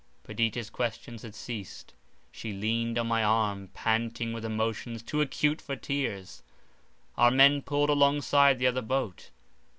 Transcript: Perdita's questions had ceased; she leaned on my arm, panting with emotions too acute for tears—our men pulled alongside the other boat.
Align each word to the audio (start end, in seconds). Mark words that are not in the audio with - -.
Perdita's 0.23 0.71
questions 0.71 1.21
had 1.21 1.35
ceased; 1.35 1.93
she 2.31 2.53
leaned 2.53 2.97
on 2.97 3.05
my 3.05 3.23
arm, 3.23 3.67
panting 3.75 4.33
with 4.33 4.43
emotions 4.43 5.03
too 5.03 5.21
acute 5.21 5.61
for 5.61 5.75
tears—our 5.75 7.29
men 7.29 7.61
pulled 7.61 7.91
alongside 7.91 8.57
the 8.57 8.65
other 8.65 8.81
boat. 8.81 9.29